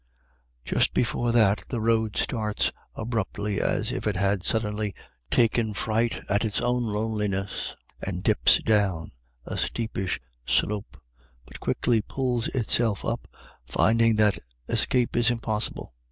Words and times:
Just 0.65 0.95
before 0.95 1.31
that, 1.31 1.63
the 1.69 1.79
road 1.79 2.17
starts 2.17 2.71
abruptly, 2.95 3.61
as 3.61 3.91
if 3.91 4.07
it 4.07 4.15
had 4.15 4.41
suddenly 4.43 4.95
taken 5.29 5.75
fright 5.75 6.23
at 6.27 6.43
its 6.43 6.59
own 6.59 6.85
loneliness, 6.85 7.75
and 8.01 8.23
dips 8.23 8.57
down 8.65 9.11
a 9.45 9.59
steepish 9.59 10.19
slope, 10.43 10.99
but 11.45 11.59
quickly 11.59 12.01
pulls 12.01 12.47
itself 12.47 13.05
up, 13.05 13.27
finding 13.67 14.15
that 14.15 14.39
escape 14.67 15.15
is 15.15 15.29
impossible. 15.29 15.93